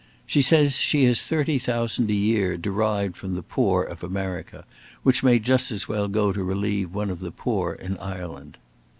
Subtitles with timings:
[0.25, 4.65] She says she has thirty thousand a year derived from the poor of America,
[5.03, 8.57] which may just as well go to relieve one of the poor in Ireland.